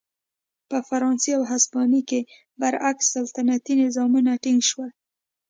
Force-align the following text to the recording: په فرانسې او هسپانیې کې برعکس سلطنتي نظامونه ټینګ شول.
په 0.69 0.77
فرانسې 0.87 1.31
او 1.37 1.43
هسپانیې 1.51 2.01
کې 2.09 2.19
برعکس 2.59 3.05
سلطنتي 3.15 3.73
نظامونه 3.83 4.31
ټینګ 4.43 4.61
شول. 4.69 4.89